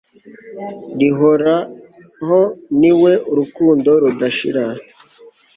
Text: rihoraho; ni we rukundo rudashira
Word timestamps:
rihoraho; 0.99 2.39
ni 2.79 2.91
we 3.01 3.11
rukundo 3.37 3.89
rudashira 4.01 4.63